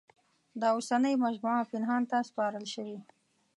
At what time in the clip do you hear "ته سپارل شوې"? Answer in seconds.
2.11-2.97